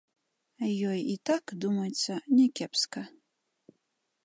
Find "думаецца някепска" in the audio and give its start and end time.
1.65-3.01